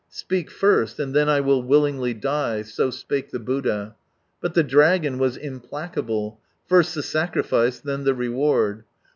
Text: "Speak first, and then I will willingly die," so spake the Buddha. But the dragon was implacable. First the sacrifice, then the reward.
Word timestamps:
"Speak 0.23 0.49
first, 0.49 0.97
and 0.99 1.13
then 1.13 1.29
I 1.29 1.41
will 1.41 1.61
willingly 1.61 2.15
die," 2.15 2.63
so 2.63 2.89
spake 2.89 3.29
the 3.29 3.37
Buddha. 3.37 3.95
But 4.41 4.55
the 4.55 4.63
dragon 4.63 5.19
was 5.19 5.37
implacable. 5.37 6.41
First 6.65 6.95
the 6.95 7.03
sacrifice, 7.03 7.79
then 7.79 8.03
the 8.03 8.15
reward. 8.15 8.83